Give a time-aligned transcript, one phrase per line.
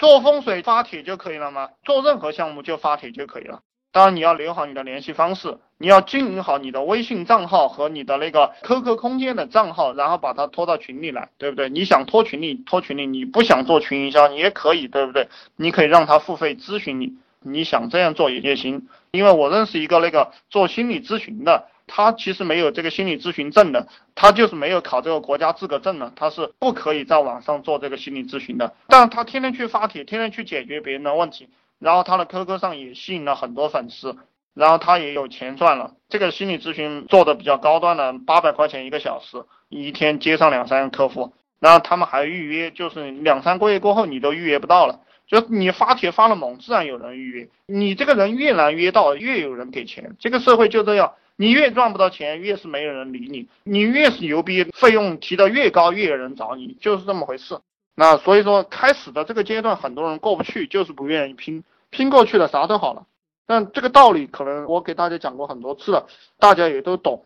[0.00, 1.68] 做风水发帖就可以了吗？
[1.84, 3.60] 做任何项目就发帖就可以了。
[3.92, 11.68] 当然你要留好你的联系方式，你要经营好你的微信账号和你的那个 QQ 空间的账号，然后把它拖到群里来，对不对？
[11.68, 15.28] 你想拖群里拖群里，你不想做群营销你也可以，对不对？
[15.56, 18.88] 你可以让他付费咨询你，你想这样做也也行。
[19.10, 28.74] 因为我认识一个那个做心理咨询的，他其实没有这个心理咨询证的，他就是没有考这个国家资格证的，他是不可以在网上做这个心理咨询的。
[28.86, 31.48] 但他天天去发帖，天天去解决别人的问题。
[31.80, 34.14] 然后他的 QQ 上也吸引了很多粉丝，
[34.52, 35.94] 然后他也有钱赚了。
[36.10, 47.48] 这个心理咨询做的比较高端的，八百块钱一个小时，一天接上两三个客户，然后他们还预约，就是两三个月过后你都预约不到了，就你发帖发了猛，自然有人预约。
[47.64, 50.16] 你这个人越难约到，越有人给钱。
[50.18, 57.58] 这个社会就这样，你越赚不到钱，越是没有人理你；你越是牛逼，费用提的越高，越有人找你，就是这么回事。
[57.94, 61.64] 那所以说，开始的这个阶段，很多人过不去，就是不愿意拼。
[61.88, 63.06] 拼过去了，啥都好了。
[63.46, 67.24] 但这个道理可能我给大家讲过很多次了，大家也都懂。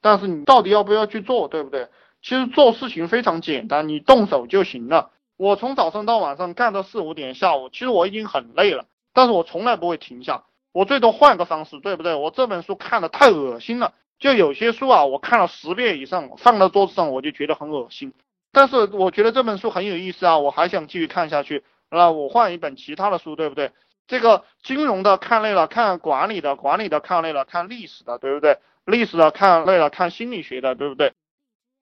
[0.00, 1.88] 但是你到底要不要去做，对不对？
[2.22, 5.10] 其实做事情非常简单，你动手就行了。
[5.36, 10.44] 我从早上到晚上干到四五点下午，其实我已经很累了，但是我从来不会停下。
[10.76, 12.14] 我最多换个方式，对不对？
[12.14, 18.12] 我这本书看的太恶心了，就有些书啊，我看了十遍以上，放到桌子上我就觉得很恶心。
[18.52, 21.64] 但是我觉得这本书很有意思啊，我还想继续看下去。
[21.90, 23.72] 那我换一本其他的书，对不对？
[24.06, 28.58] 这个金融的看累了，看管理的，管理的看累了，看历史的，对不对？
[28.84, 31.14] 历史的看累了，看心理学的，对不对？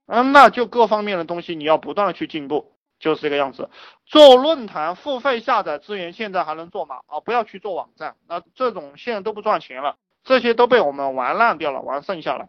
[0.07, 3.71] 嗯，那就各方面的东西你要不断的去进步，就是这个样子。
[4.07, 7.01] 做论坛付费下载资源，现在还能做吗？
[7.07, 12.49] 啊，不要去做网站，那这种现在都不赚钱了，这些都被我们玩烂掉了，玩剩下了，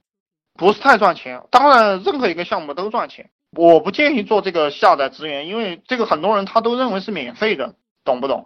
[0.56, 1.44] 不是太赚钱。
[1.52, 8.46] 当然，任何一个项目都赚钱，我不建议做这个下载资源，因为这个很多人他都认为是免费的，懂不懂？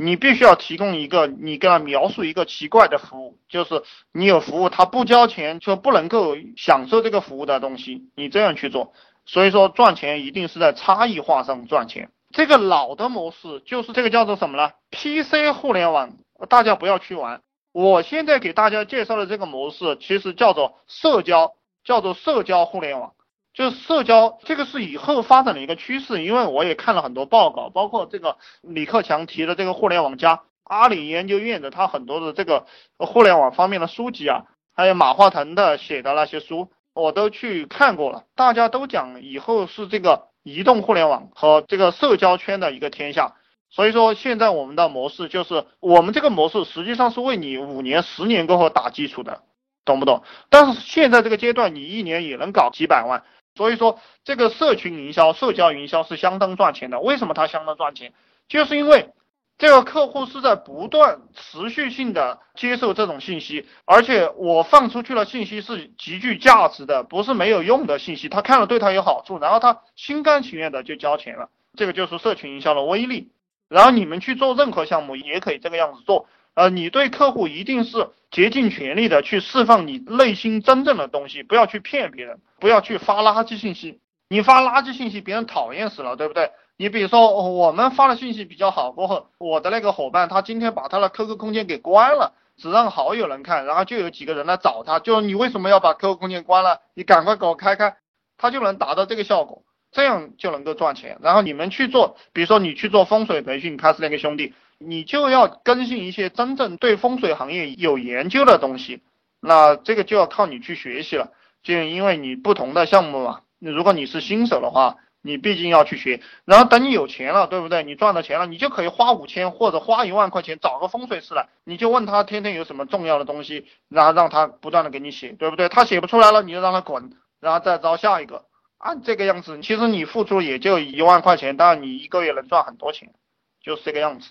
[0.00, 8.92] 你必须要提供一个，你跟他描述一个奇怪的服务，就是你有服务，他不交钱就不能够享受这个服务的东西，你这样去做。
[9.28, 12.10] 所以说赚钱一定是在差异化上赚钱。
[12.32, 16.14] 这个老的模式就是这个叫做什么呢？PC 互联网，
[16.48, 17.42] 大家不要去玩。
[17.72, 21.52] 我现在给大家介绍的这个模式，其实叫做社交，
[21.84, 23.12] 叫做社交互联网。
[23.52, 32.66] 就是社交，这个是以后发展的一个趋势，因为我也看了很多报告，包括这个李克强提的这个互联网加，阿里研究院的他很多的这个
[32.98, 34.44] 互联网方面的书籍啊，
[34.74, 38.24] 还有马化腾的写的那些书，我都去看过了。
[38.34, 43.34] 大家都讲以后是这个移动互联网和这个社交圈的一个天下，
[43.70, 49.42] 所以说现在我们的模式就是我们这个模式实际上是为你五年、十年过后打基础的，
[49.84, 50.22] 懂不懂？
[50.50, 53.22] 但是现在这个阶段，你一年也能搞几百万。
[53.54, 57.00] 所以说，这个社群营销、社交营销是相当赚钱的。
[57.00, 58.12] 为什么它相当赚钱？
[58.48, 59.10] 就是因为
[59.58, 68.28] 这个客户是在不断持续性的接受这种信息，而且我放出去的信息是极具价值的，不是没有用的信息。
[68.28, 71.50] 他看了对他有好处，然后他心甘情愿的就交钱了。
[71.74, 73.32] 这个就是社群营销的威力。
[73.68, 76.28] 然后你们去做任何项目也可以这个样子做。
[76.54, 84.00] 呃，你对客户一定是竭尽全力的去释放你内心真正的东西，不要去骗别人，不要去发垃圾信息。
[84.28, 86.50] 你发垃圾信息，别人讨厌死了，对不对？
[86.76, 96.80] 你比如说，我们发的信息比较好过后，我的那个伙伴他今天把他的 QQ 空间给关了，只让好友能看，然后就有几个人来找他，就你为什么要把 QQ 空间关了？
[96.94, 97.96] 你赶快给我开开，
[98.36, 101.18] 他就能达到这个效果，这样就能够赚钱。
[101.22, 104.54] 然后你们去做，比如说你去做风水培训，开始那个兄弟。
[104.80, 109.02] 你就要更新一些真正对风水行业有研究的东西，
[109.40, 111.32] 那这个就要靠你去学习了。
[111.64, 116.20] 就因为你不同的项目嘛，如果你是新手的话，你毕竟要去学。
[116.44, 117.82] 然后等你有钱了，对不对？
[117.82, 125.68] 你赚到钱了，你就可以花五千或者花一万块钱找个风水师来，你就问他天天有什么重要的东西，然后让他不断的给你写，对不对？
[125.68, 127.10] 他写不出来了，你就让他滚，
[127.40, 128.44] 然后再招下一个。
[128.78, 133.12] 按这个样子，其实你付出也就一万块钱，但你一个月能赚很多钱，
[133.60, 134.30] 就是这个样子。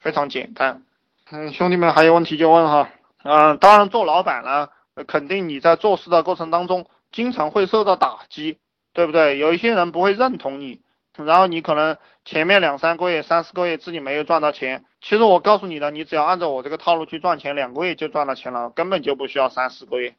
[0.00, 0.82] 非常简单，
[1.30, 2.90] 嗯，兄弟们还有问题就问哈，
[3.22, 4.68] 嗯，当然做老板呢，
[5.06, 8.58] 肯定你在做事的过程当中，经常会受到打击，
[8.92, 9.38] 对不对？
[9.38, 10.80] 有一些人不会认同你，
[11.16, 20.14] 然后你可能前面两三个月、三四个月自己没有赚到钱，其实我告诉你的，你只要按照我这个套路去赚钱，两个月就赚到钱了，根本就不需要三四个月。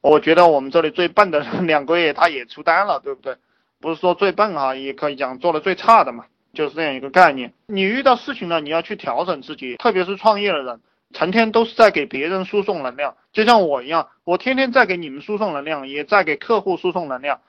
[0.00, 3.36] 我觉得我们这里最笨的人两个月他也出单了，对不对？
[3.80, 6.24] 不是说最笨哈，也可以讲做的最差的嘛。
[6.54, 10.80] 就是这样一个概念，你遇到事情了，你要去调整自己，特别是创业的人，
[11.12, 17.42] 成天都是在给别人输送能量，就像我一样，我天天在给你们输送能量，也在给客户输送能量，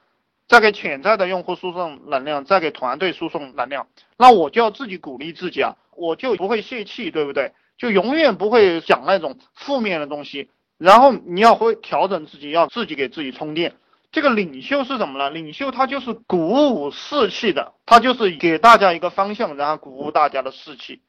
[0.49, 3.87] 再给潜在的用户输送能量，再给团队输送能量，
[4.17, 7.53] 那我就要自己鼓励自己啊，我就不会泄气，对不对？
[7.77, 13.75] 就永远不会讲那种负面的东西，然后你要会调整自己，要自己给自己充电。
[14.11, 15.29] 这个领袖是什么呢？
[15.29, 21.01] 领袖他就是鼓舞士气的，他就是给大家一个方向，然后鼓舞大家的士气。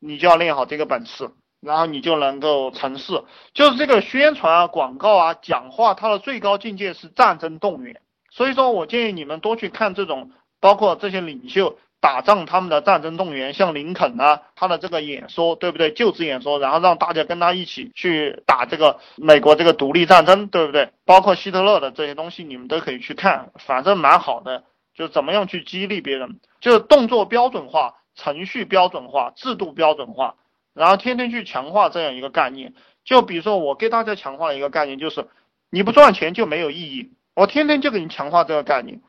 [0.00, 1.30] 你就要练好这个本事，
[1.60, 3.22] 然后你就能够成事。
[3.54, 8.00] 就是这个宣传啊、广告啊、讲话，它的最高境界是战争动员。
[8.38, 10.30] 所以说我建议你们多去看这种，
[10.60, 15.90] 包括这些领袖打仗他们的战争动员，像林肯啊，他的这个演说，对不对？
[15.90, 20.90] 就职演说，然后让大家跟他一起去打这个美国这个独立战争，对不对？
[21.04, 24.62] 包括希特勒的这些东西，你们都可以去看，反正蛮好的。
[24.94, 27.96] 就怎么样去激励别人，就是动作标准化。
[28.14, 30.34] 程序标准化，制度标准化，
[30.74, 32.74] 然后天天去强化这样一个概念。
[33.04, 35.28] 就比如说，我给大家强化一个概念，就是
[35.70, 37.12] 你不赚钱就没有意义。
[37.38, 39.00] 我天天就给你强化这个概念。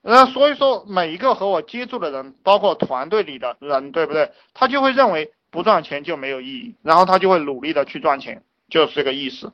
[0.00, 4.32] 那所以说，每一个和我接触的人，包括团队里的人，对不对？
[4.54, 9.52] 他就会认为不赚钱就没有意义，然后他就会努力的去赚钱，就是这个意思。